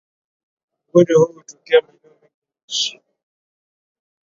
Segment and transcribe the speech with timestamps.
[0.87, 3.01] Ugonjwa huu hutokea maeneo mengi ya nchi